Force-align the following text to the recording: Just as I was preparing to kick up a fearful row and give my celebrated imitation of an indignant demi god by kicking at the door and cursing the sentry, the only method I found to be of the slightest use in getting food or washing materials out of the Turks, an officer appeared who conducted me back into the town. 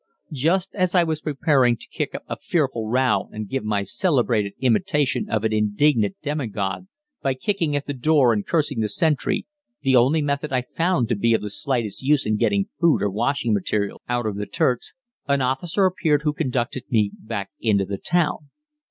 Just 0.33 0.73
as 0.73 0.95
I 0.95 1.03
was 1.03 1.21
preparing 1.21 1.77
to 1.77 1.85
kick 1.91 2.15
up 2.15 2.23
a 2.27 2.35
fearful 2.35 2.89
row 2.89 3.29
and 3.31 3.47
give 3.47 3.63
my 3.63 3.83
celebrated 3.83 4.53
imitation 4.59 5.29
of 5.29 5.43
an 5.43 5.53
indignant 5.53 6.15
demi 6.23 6.47
god 6.47 6.87
by 7.21 7.35
kicking 7.35 7.75
at 7.75 7.85
the 7.85 7.93
door 7.93 8.33
and 8.33 8.43
cursing 8.43 8.79
the 8.79 8.89
sentry, 8.89 9.45
the 9.83 9.95
only 9.95 10.23
method 10.23 10.51
I 10.51 10.63
found 10.75 11.07
to 11.09 11.15
be 11.15 11.35
of 11.35 11.43
the 11.43 11.51
slightest 11.51 12.01
use 12.01 12.25
in 12.25 12.37
getting 12.37 12.69
food 12.79 13.03
or 13.03 13.11
washing 13.11 13.53
materials 13.53 14.01
out 14.09 14.25
of 14.25 14.37
the 14.37 14.47
Turks, 14.47 14.95
an 15.27 15.39
officer 15.43 15.85
appeared 15.85 16.23
who 16.23 16.33
conducted 16.33 16.85
me 16.89 17.11
back 17.19 17.51
into 17.59 17.85
the 17.85 17.99
town. 17.99 18.49